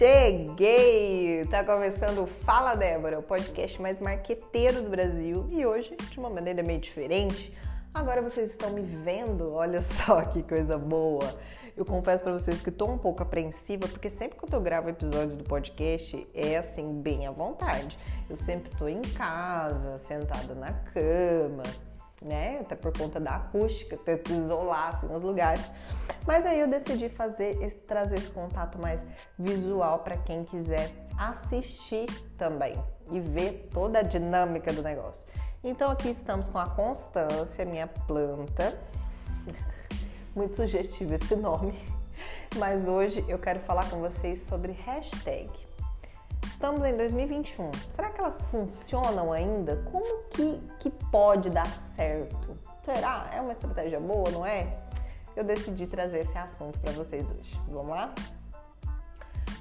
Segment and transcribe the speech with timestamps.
[0.00, 1.44] Cheguei!
[1.50, 6.30] Tá começando o Fala Débora, o podcast mais marqueteiro do Brasil e hoje de uma
[6.30, 7.54] maneira meio diferente.
[7.92, 11.30] Agora vocês estão me vendo, olha só que coisa boa!
[11.76, 15.36] Eu confesso para vocês que tô um pouco apreensiva porque sempre que eu gravo episódios
[15.36, 17.98] do podcast é assim, bem à vontade.
[18.30, 21.62] Eu sempre tô em casa, sentada na cama,
[22.20, 22.58] né?
[22.60, 25.64] Até por conta da acústica, tento isolar assim, os lugares.
[26.26, 29.04] Mas aí eu decidi fazer esse, trazer esse contato mais
[29.38, 32.74] visual para quem quiser assistir também
[33.10, 35.26] e ver toda a dinâmica do negócio.
[35.62, 38.78] Então aqui estamos com a Constância, minha planta.
[40.34, 41.74] Muito sugestivo esse nome.
[42.56, 45.50] Mas hoje eu quero falar com vocês sobre hashtag.
[46.60, 47.70] Estamos em 2021.
[47.90, 49.78] Será que elas funcionam ainda?
[49.90, 52.54] Como que, que pode dar certo?
[52.84, 53.30] Será?
[53.34, 54.76] É uma estratégia boa, não é?
[55.34, 57.58] Eu decidi trazer esse assunto para vocês hoje.
[57.66, 58.14] Vamos lá?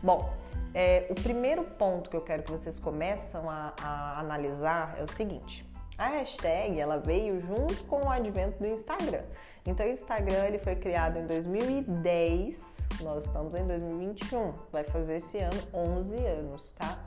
[0.03, 0.29] Bom,
[0.73, 5.07] é, o primeiro ponto que eu quero que vocês começam a, a analisar é o
[5.07, 5.65] seguinte.
[5.99, 9.23] A hashtag ela veio junto com o advento do Instagram.
[9.65, 15.39] Então o Instagram ele foi criado em 2010, nós estamos em 2021, vai fazer esse
[15.39, 16.97] ano 11 anos, tá?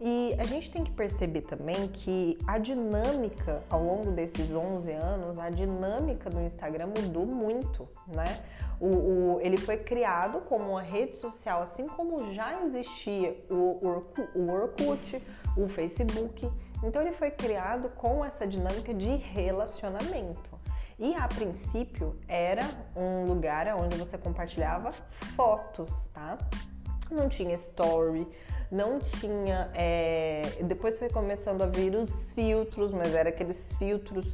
[0.00, 5.36] E a gente tem que perceber também que a dinâmica ao longo desses 11 anos,
[5.36, 8.44] a dinâmica do Instagram mudou muito, né?
[8.80, 14.04] O, o, ele foi criado como uma rede social, assim como já existia o,
[14.36, 15.20] o Orkut,
[15.56, 16.48] o Facebook.
[16.82, 20.58] Então ele foi criado com essa dinâmica de relacionamento.
[20.98, 22.62] E a princípio era
[22.94, 24.92] um lugar onde você compartilhava
[25.34, 26.36] fotos, tá?
[27.10, 28.28] Não tinha story,
[28.70, 29.70] não tinha.
[29.74, 30.42] É...
[30.62, 34.26] Depois foi começando a vir os filtros, mas era aqueles filtros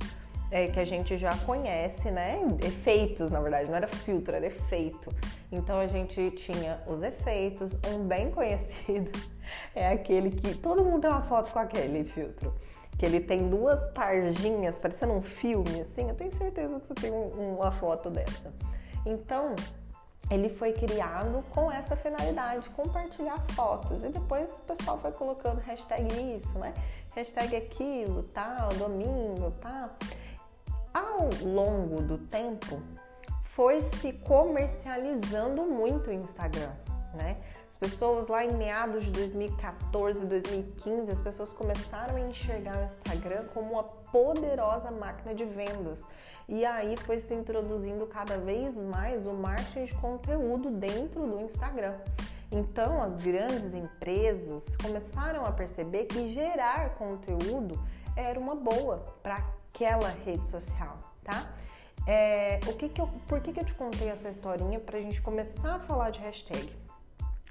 [0.50, 2.38] é, que a gente já conhece, né?
[2.62, 5.10] Efeitos, na verdade, não era filtro, era efeito.
[5.50, 7.76] Então a gente tinha os efeitos.
[7.88, 9.10] Um bem conhecido
[9.74, 12.54] é aquele que todo mundo tem uma foto com aquele filtro.
[12.98, 16.08] Que ele tem duas tarjinhas, parecendo um filme, assim.
[16.08, 18.54] Eu tenho certeza que você tem uma foto dessa.
[19.04, 19.54] Então,
[20.30, 24.02] ele foi criado com essa finalidade, compartilhar fotos.
[24.02, 26.72] E depois o pessoal foi colocando hashtag isso, né?
[27.14, 29.90] Hashtag aquilo, tal, domingo, tá?
[30.96, 32.80] Ao longo do tempo,
[33.44, 36.70] foi se comercializando muito o Instagram,
[37.12, 37.36] né?
[37.68, 43.44] As pessoas lá em meados de 2014, 2015, as pessoas começaram a enxergar o Instagram
[43.52, 46.06] como uma poderosa máquina de vendas.
[46.48, 51.94] E aí foi se introduzindo cada vez mais o marketing de conteúdo dentro do Instagram.
[52.50, 57.78] Então, as grandes empresas começaram a perceber que gerar conteúdo
[58.16, 59.42] era uma boa para
[59.76, 61.46] aquela rede social, tá?
[62.06, 65.00] É, o que que eu, por que, que eu te contei essa historinha para a
[65.02, 66.74] gente começar a falar de hashtag?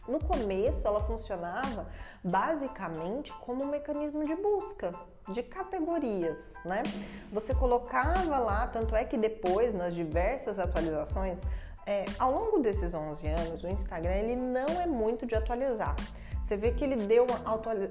[0.07, 1.87] No começo, ela funcionava
[2.23, 4.93] basicamente como um mecanismo de busca
[5.29, 6.83] de categorias, né?
[7.31, 11.39] Você colocava lá, tanto é que depois, nas diversas atualizações,
[11.85, 15.95] é, ao longo desses 11 anos, o Instagram ele não é muito de atualizar.
[16.41, 17.25] Você vê que ele deu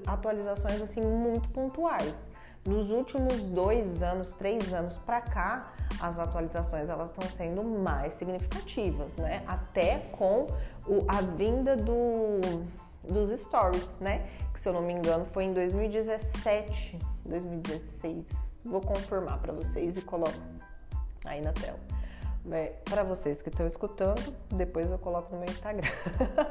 [0.07, 2.31] atualizações assim muito pontuais.
[2.65, 9.15] Nos últimos dois anos, três anos para cá, as atualizações elas estão sendo mais significativas,
[9.17, 9.43] né?
[9.45, 10.47] Até com
[10.87, 12.65] o, a vinda do,
[13.07, 14.25] dos stories, né?
[14.51, 18.61] Que se eu não me engano foi em 2017, 2016.
[18.65, 20.33] Vou confirmar para vocês e coloco
[21.23, 21.79] aí na tela.
[22.51, 25.89] É, para vocês que estão escutando, depois eu coloco no meu Instagram.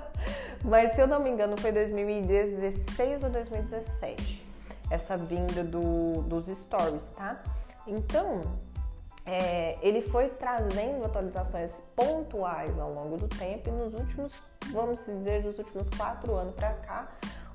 [0.62, 4.44] Mas se eu não me engano foi 2016 ou 2017
[4.91, 7.41] essa vinda do, dos stories, tá?
[7.87, 8.43] Então,
[9.27, 14.34] é, ele foi trazendo atualizações pontuais ao longo do tempo e nos últimos,
[14.71, 17.09] vamos dizer, dos últimos quatro anos para cá,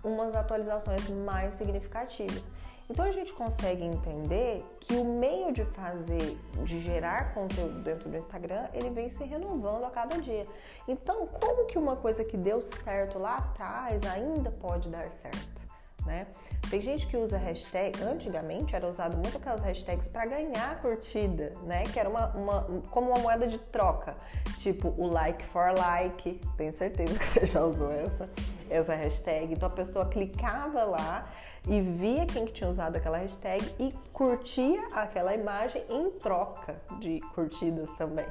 [0.04, 2.50] umas atualizações mais significativas.
[2.90, 8.18] Então a gente consegue entender que o meio de fazer, de gerar conteúdo dentro do
[8.18, 10.48] Instagram, ele vem se renovando a cada dia.
[10.88, 15.69] Então, como que uma coisa que deu certo lá atrás ainda pode dar certo?
[16.10, 16.26] Né?
[16.70, 21.84] Tem gente que usa hashtag, antigamente era usado muito aquelas hashtags para ganhar curtida, né?
[21.84, 24.16] Que era uma, uma, como uma moeda de troca,
[24.58, 28.28] tipo o like for like, tenho certeza que você já usou essa,
[28.70, 29.54] essa hashtag.
[29.54, 31.32] Então a pessoa clicava lá
[31.68, 37.22] e via quem que tinha usado aquela hashtag e curtia aquela imagem em troca de
[37.36, 38.26] curtidas também.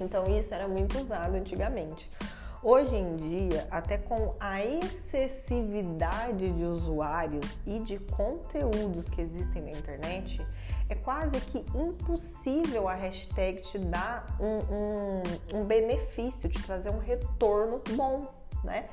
[0.00, 2.10] Então isso era muito usado antigamente.
[2.60, 9.70] Hoje em dia, até com a excessividade de usuários e de conteúdos que existem na
[9.70, 10.44] internet,
[10.88, 16.98] é quase que impossível a hashtag te dar um, um, um benefício, te trazer um
[16.98, 18.26] retorno bom,
[18.64, 18.86] né?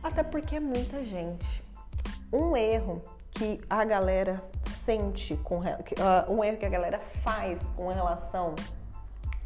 [0.00, 1.64] Até porque é muita gente.
[2.32, 5.62] Um erro que a galera sente com uh,
[6.28, 8.54] um erro que a galera faz com relação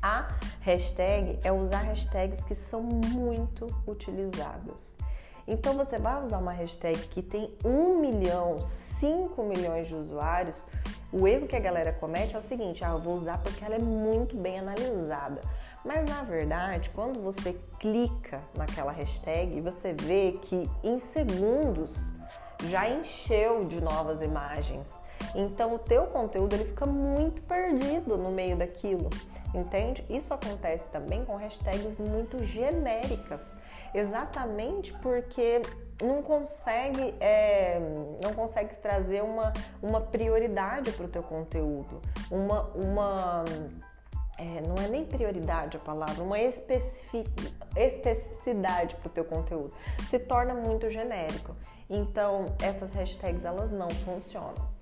[0.03, 0.29] a
[0.61, 4.97] hashtag é usar hashtags que são muito utilizadas.
[5.47, 10.65] Então você vai usar uma hashtag que tem 1 milhão, 5 milhões de usuários.
[11.13, 13.75] O erro que a galera comete é o seguinte: ah, eu vou usar porque ela
[13.75, 15.41] é muito bem analisada.
[15.85, 22.13] Mas na verdade, quando você clica naquela hashtag, você vê que em segundos
[22.69, 24.95] já encheu de novas imagens.
[25.35, 29.11] Então o teu conteúdo ele fica muito perdido no meio daquilo,
[29.55, 30.05] entende?
[30.09, 33.55] Isso acontece também com hashtags muito genéricas,
[33.95, 35.61] exatamente porque
[36.03, 37.79] não consegue, é,
[38.23, 39.53] não consegue trazer uma,
[39.83, 42.01] uma prioridade para o teu conteúdo,
[42.31, 43.45] uma, uma
[44.39, 49.75] é, não é nem prioridade a palavra, uma especificidade para o teu conteúdo.
[50.09, 51.55] Se torna muito genérico.
[51.91, 54.80] Então, essas hashtags elas não funcionam.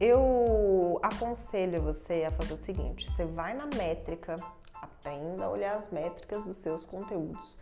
[0.00, 4.34] Eu aconselho você a fazer o seguinte: você vai na métrica,
[4.72, 7.58] aprenda a olhar as métricas dos seus conteúdos.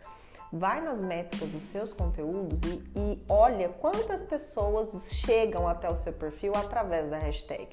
[0.51, 6.13] Vai nas métricas dos seus conteúdos e, e olha quantas pessoas chegam até o seu
[6.13, 7.67] perfil através da hashtag.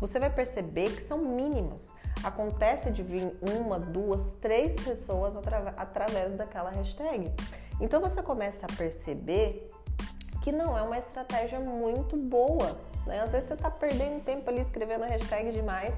[0.00, 1.92] Você vai perceber que são mínimas.
[2.24, 7.32] Acontece de vir uma, duas, três pessoas atra através daquela hashtag.
[7.80, 9.70] Então você começa a perceber
[10.40, 12.78] que não é uma estratégia muito boa.
[13.06, 13.20] Né?
[13.20, 15.94] Às vezes você está perdendo tempo ali escrevendo hashtag demais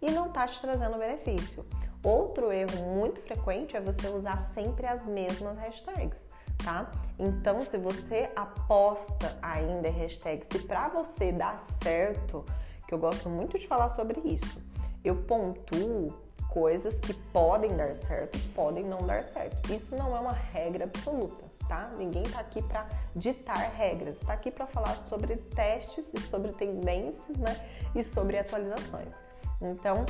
[0.00, 1.64] e não está te trazendo benefício.
[2.02, 6.24] Outro erro muito frequente é você usar sempre as mesmas hashtags,
[6.64, 6.88] tá?
[7.18, 12.44] Então, se você aposta ainda em hashtags e para você dar certo,
[12.86, 14.62] que eu gosto muito de falar sobre isso,
[15.04, 16.12] eu pontuo
[16.48, 19.72] coisas que podem dar certo, podem não dar certo.
[19.72, 21.90] Isso não é uma regra absoluta tá?
[21.96, 27.36] Ninguém tá aqui para ditar regras, tá aqui para falar sobre testes e sobre tendências,
[27.36, 27.56] né?
[27.94, 29.14] E sobre atualizações.
[29.60, 30.04] Então,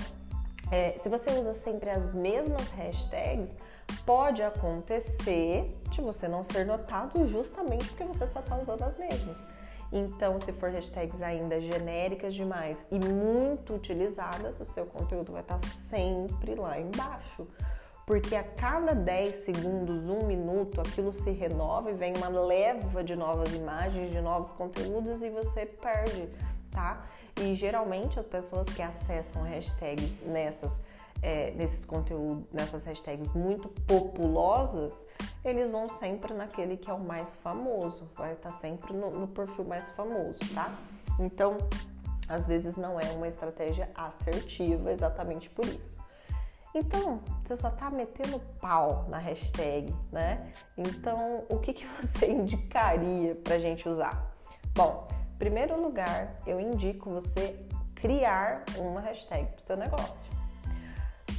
[0.70, 3.54] é, se você usa sempre as mesmas hashtags,
[4.04, 9.42] pode acontecer de você não ser notado justamente porque você só está usando as mesmas.
[9.92, 15.58] Então, se for hashtags ainda genéricas demais e muito utilizadas, o seu conteúdo vai estar
[15.58, 17.46] tá sempre lá embaixo
[18.06, 23.16] porque a cada 10 segundos, um minuto, aquilo se renova e vem uma leva de
[23.16, 26.28] novas imagens, de novos conteúdos e você perde,
[26.70, 27.04] tá?
[27.40, 30.78] E geralmente as pessoas que acessam hashtags nessas
[31.20, 35.06] é, nesses conteúdos, nessas hashtags muito populosas,
[35.44, 39.64] eles vão sempre naquele que é o mais famoso, vai estar sempre no, no perfil
[39.64, 40.72] mais famoso, tá?
[41.18, 41.56] Então,
[42.28, 46.05] às vezes não é uma estratégia assertiva exatamente por isso.
[46.78, 50.52] Então, você só tá metendo pau na hashtag, né?
[50.76, 54.30] Então, o que, que você indicaria pra gente usar?
[54.74, 57.58] Bom, em primeiro lugar, eu indico você
[57.94, 60.30] criar uma hashtag pro seu negócio.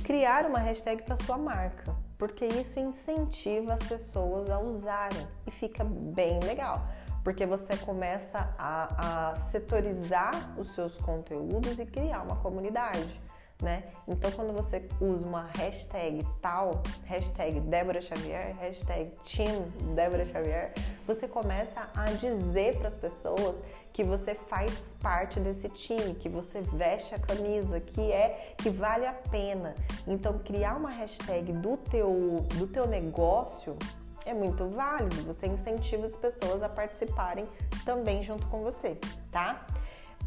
[0.04, 5.84] Criar uma hashtag para sua marca, porque isso incentiva as pessoas a usarem e fica
[5.84, 6.88] bem legal
[7.24, 13.27] porque você começa a, a, setorizar os seus conteúdos e criar uma comunidade
[13.62, 13.86] né?
[14.08, 20.74] Então, quando você usa uma hashtag tal, hashtag Débora Xavier, hashtag Team Débora Xavier,
[21.06, 26.62] você começa a dizer para as pessoas que você faz parte desse time, que você
[26.62, 29.74] veste a camisa, que é que vale a pena.
[30.06, 33.76] Então, criar uma hashtag do teu, do teu negócio
[34.24, 35.16] é muito válido.
[35.24, 37.48] Você incentiva as pessoas a participarem
[37.86, 39.00] também junto com você,
[39.32, 39.66] tá?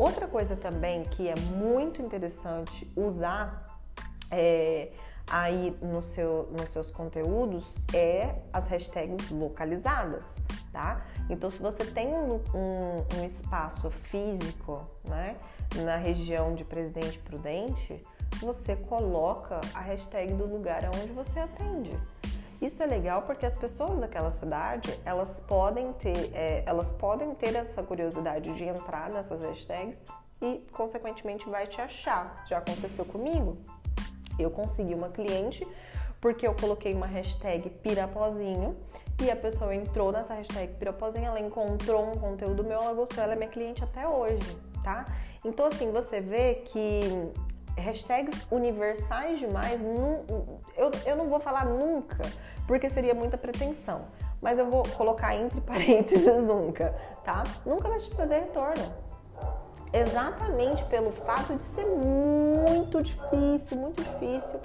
[0.00, 3.78] Outra coisa também que é muito interessante usar
[4.30, 4.92] é,
[5.28, 10.34] aí no seu, nos seus conteúdos é as hashtags localizadas,
[10.72, 11.02] tá?
[11.28, 15.36] Então, se você tem um, um, um espaço físico, né,
[15.84, 18.00] na região de Presidente Prudente,
[18.40, 21.92] você coloca a hashtag do lugar onde você atende.
[22.60, 27.54] Isso é legal porque as pessoas daquela cidade elas podem ter, é, elas podem ter
[27.56, 30.02] essa curiosidade de entrar nessas hashtags
[30.42, 32.44] e consequentemente vai te achar.
[32.46, 33.56] Já aconteceu comigo.
[34.38, 35.66] Eu consegui uma cliente
[36.20, 38.76] porque eu coloquei uma hashtag Pirapozinho
[39.22, 43.32] e a pessoa entrou nessa hashtag Pirapozinho, ela encontrou um conteúdo meu, ela gostou, ela
[43.32, 45.06] é minha cliente até hoje, tá?
[45.44, 47.00] Então assim, você vê que
[47.76, 49.80] hashtags universais demais,
[50.76, 52.18] eu, eu não vou falar nunca,
[52.66, 54.02] porque seria muita pretensão.
[54.40, 57.42] Mas eu vou colocar entre parênteses nunca, tá?
[57.64, 58.92] Nunca vai te trazer retorno.
[59.92, 64.60] exatamente pelo fato de ser muito difícil, muito difícil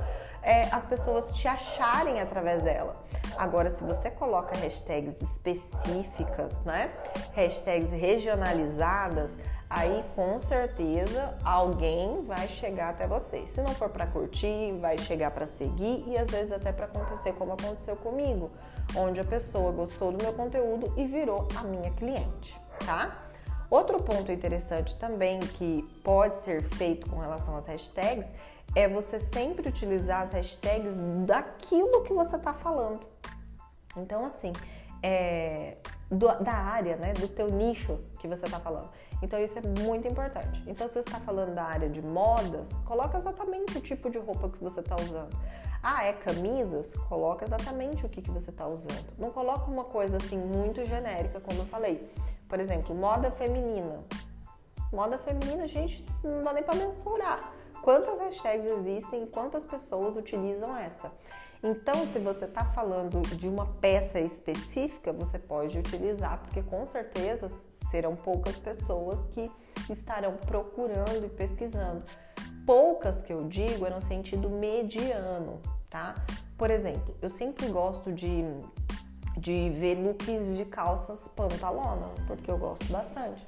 [0.46, 3.04] é, as pessoas te acharem através dela.
[3.36, 6.94] Agora, se você coloca hashtags específicas, né?
[7.36, 13.48] Hashtags regionalizadas, aí com certeza alguém vai chegar até você.
[13.48, 17.34] Se não for para curtir, vai chegar para seguir e às vezes até para acontecer
[17.34, 18.52] como aconteceu comigo,
[18.96, 23.24] onde a pessoa gostou do meu conteúdo e virou a minha cliente, tá?
[23.68, 28.28] Outro ponto interessante também que pode ser feito com relação às hashtags
[28.76, 33.00] é você sempre utilizar as hashtags daquilo que você está falando.
[33.96, 34.52] Então, assim,
[35.02, 35.78] é,
[36.12, 38.90] do, da área, né, do teu nicho que você está falando.
[39.22, 40.62] Então, isso é muito importante.
[40.68, 44.50] Então, se você está falando da área de modas, coloca exatamente o tipo de roupa
[44.50, 45.34] que você está usando.
[45.82, 46.94] Ah, é camisas?
[47.08, 49.06] Coloca exatamente o que, que você está usando.
[49.18, 52.12] Não coloca uma coisa assim muito genérica, como eu falei.
[52.50, 54.04] Por exemplo, moda feminina.
[54.92, 57.55] Moda feminina, gente, não dá nem para mensurar
[57.86, 61.12] quantas hashtags existem quantas pessoas utilizam essa.
[61.62, 67.48] Então, se você está falando de uma peça específica, você pode utilizar, porque com certeza
[67.48, 69.52] serão poucas pessoas que
[69.88, 72.02] estarão procurando e pesquisando.
[72.66, 76.16] Poucas que eu digo é no sentido mediano, tá?
[76.58, 78.44] Por exemplo, eu sempre gosto de,
[79.38, 83.46] de ver looks de calças pantalona, porque eu gosto bastante.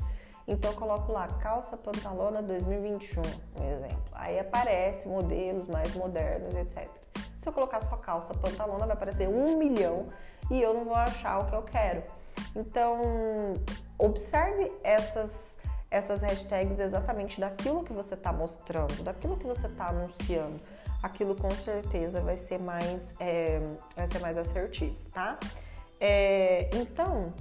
[0.47, 3.21] Então eu coloco lá calça pantalona 2021,
[3.59, 4.03] um exemplo.
[4.13, 6.87] Aí aparece modelos mais modernos, etc.
[7.35, 10.07] Se eu colocar só calça pantalona, vai aparecer um milhão
[10.49, 12.01] e eu não vou achar o que eu quero.
[12.55, 13.01] Então
[13.97, 15.57] observe essas
[15.89, 20.59] essas hashtags exatamente daquilo que você está mostrando, daquilo que você está anunciando.
[21.01, 23.59] Aquilo com certeza vai ser mais é,
[23.95, 25.37] vai ser mais assertivo, tá?
[25.99, 27.33] É, então,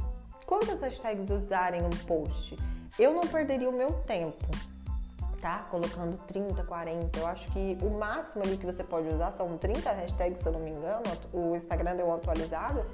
[0.45, 2.57] quantas hashtags usarem um post?
[2.99, 4.47] Eu não perderia o meu tempo,
[5.41, 5.67] tá?
[5.71, 7.19] Colocando 30, 40.
[7.19, 10.53] Eu acho que o máximo ali que você pode usar são 30 hashtags, se eu
[10.53, 11.03] não me engano.
[11.33, 12.85] O Instagram deu atualizado.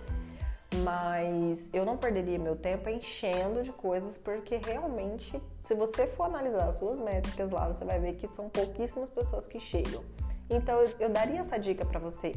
[0.82, 6.66] Mas eu não perderia meu tempo enchendo de coisas, porque realmente, se você for analisar
[6.66, 10.02] as suas métricas lá, você vai ver que são pouquíssimas pessoas que chegam.
[10.48, 12.32] Então eu, daria essa dica para você,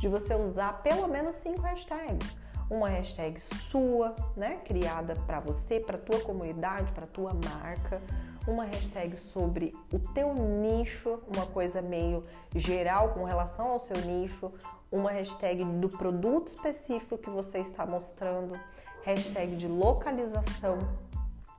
[0.00, 2.36] de você usar pelo menos cinco hashtags
[2.68, 8.02] uma hashtag sua, né, criada para você, para tua comunidade, para tua marca,
[8.46, 12.22] uma hashtag sobre o teu nicho, uma coisa meio
[12.54, 14.52] geral com relação ao seu nicho,
[14.90, 18.58] uma hashtag do produto específico que você está mostrando,
[19.04, 20.78] hashtag de localização,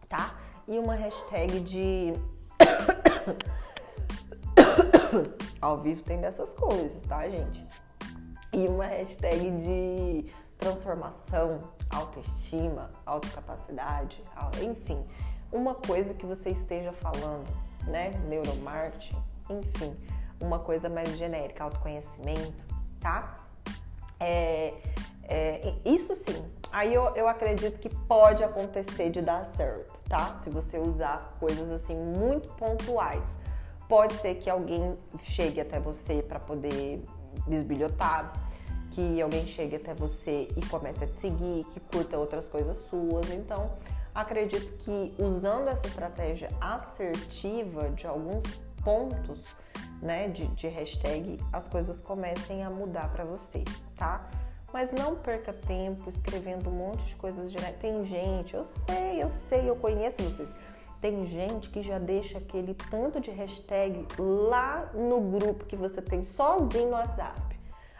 [0.07, 0.35] tá?
[0.67, 2.13] E uma hashtag de
[5.61, 7.65] ao vivo tem dessas coisas, tá, gente?
[8.53, 10.25] E uma hashtag de
[10.57, 11.59] transformação,
[11.89, 14.21] autoestima, autocapacidade,
[14.61, 15.03] enfim,
[15.51, 17.47] uma coisa que você esteja falando,
[17.85, 18.09] né?
[18.27, 19.15] Neuromarketing,
[19.49, 19.95] enfim,
[20.41, 22.65] uma coisa mais genérica, autoconhecimento,
[22.99, 23.35] tá?
[24.19, 24.73] É,
[25.23, 30.35] é, isso sim, aí eu, eu acredito que pode acontecer de dar certo, tá?
[30.35, 33.37] Se você usar coisas assim muito pontuais.
[33.87, 37.05] Pode ser que alguém chegue até você para poder
[37.45, 38.33] bisbilhotar,
[38.97, 43.29] que alguém chegue até você e comece a te seguir, que curta outras coisas suas.
[43.29, 43.71] Então,
[44.13, 48.43] acredito que usando essa estratégia assertiva de alguns
[48.83, 49.55] pontos,
[50.01, 53.63] né, de, de hashtag, as coisas comecem a mudar para você,
[53.95, 54.27] tá?
[54.73, 57.77] Mas não perca tempo escrevendo um monte de coisas direto.
[57.77, 60.49] Tem gente, eu sei, eu sei, eu conheço vocês.
[60.99, 66.23] Tem gente que já deixa aquele tanto de hashtag lá no grupo que você tem
[66.23, 67.56] sozinho no WhatsApp.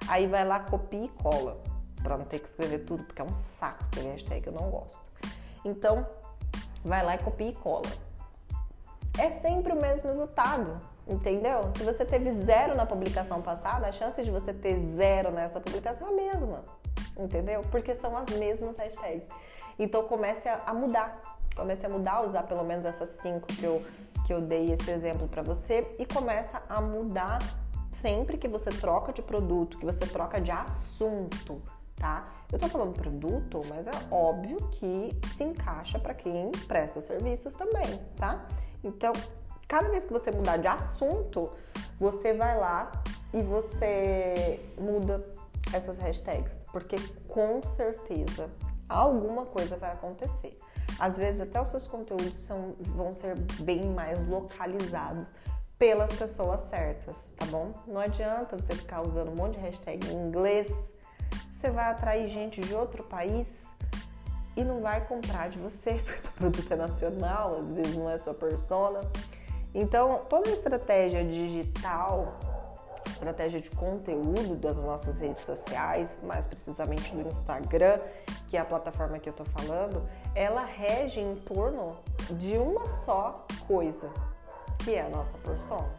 [0.07, 1.61] Aí vai lá, copia e cola,
[2.01, 5.01] para não ter que escrever tudo, porque é um saco escrever hashtag, eu não gosto.
[5.65, 6.07] Então,
[6.83, 7.89] vai lá e copia e cola.
[9.17, 11.69] É sempre o mesmo resultado, entendeu?
[11.75, 16.07] Se você teve zero na publicação passada, a chance de você ter zero nessa publicação
[16.07, 16.63] é a mesma,
[17.17, 17.61] entendeu?
[17.71, 19.27] Porque são as mesmas hashtags.
[19.79, 23.83] Então comece a, mudar, comece a mudar, usar pelo menos essas cinco que eu,
[24.25, 27.39] que eu dei esse exemplo para você e começa a mudar
[27.91, 31.62] sempre que você troca de produto, que você troca de assunto,
[31.96, 32.29] tá?
[32.51, 37.98] Eu tô falando produto, mas é óbvio que se encaixa para quem presta serviços também,
[38.15, 38.46] tá?
[38.84, 39.13] Então,
[39.67, 41.51] cada vez que você mudar de assunto,
[42.00, 42.91] você vai lá
[43.34, 45.25] e você muda
[45.74, 46.96] essas hashtags, porque
[47.27, 48.50] com certeza
[48.88, 50.58] alguma coisa vai acontecer.
[51.00, 55.34] Às vezes até os seus conteúdos são, vão ser bem mais localizados
[55.77, 57.74] pelas pessoas certas, tá bom?
[57.86, 60.93] Não adianta você ficar usando um monte de hashtag em inglês,
[61.51, 63.67] você vai atrair gente de outro país
[64.55, 68.17] e não vai comprar de você, porque o produto é nacional, às vezes não é
[68.17, 69.01] sua persona.
[69.74, 72.39] Então, toda a estratégia digital,
[73.07, 78.00] estratégia de conteúdo das nossas redes sociais, mais precisamente do Instagram,
[78.50, 81.98] que é a plataforma que eu tô falando, ela rege em torno
[82.31, 84.10] de uma só coisa,
[84.79, 85.93] que é a nossa persona,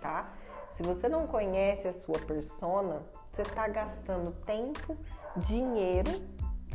[0.00, 0.32] tá?
[0.70, 4.96] Se você não conhece a sua persona, você está gastando tempo,
[5.36, 6.10] dinheiro,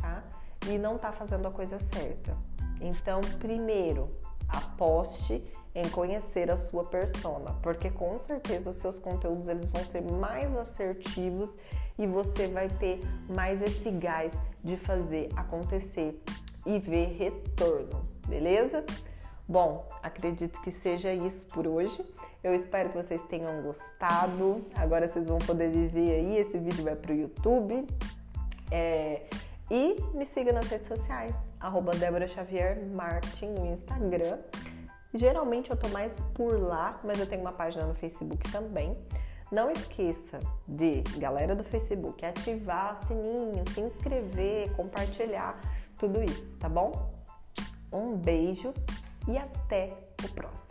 [0.00, 0.22] tá?
[0.68, 2.36] E não está fazendo a coisa certa.
[2.80, 4.10] Então, primeiro,
[4.48, 5.42] aposte
[5.74, 10.56] em conhecer a sua persona, porque com certeza os seus conteúdos eles vão ser mais
[10.56, 11.56] assertivos
[11.98, 16.22] e você vai ter mais esse gás de fazer acontecer
[16.64, 18.84] e ver retorno, beleza?
[19.48, 22.04] Bom, acredito que seja isso por hoje.
[22.42, 24.64] Eu espero que vocês tenham gostado.
[24.74, 26.38] Agora vocês vão poder viver aí.
[26.38, 27.86] Esse vídeo vai para o YouTube.
[28.72, 29.22] É...
[29.70, 34.38] E me siga nas redes sociais, arroba Débora Xavier no Instagram.
[35.12, 38.96] Geralmente eu tô mais por lá, mas eu tenho uma página no Facebook também.
[39.50, 45.58] Não esqueça de, galera do Facebook, ativar o sininho, se inscrever, compartilhar,
[45.98, 47.12] tudo isso, tá bom?
[47.92, 48.72] Um beijo
[49.28, 49.92] e até
[50.24, 50.65] o próximo.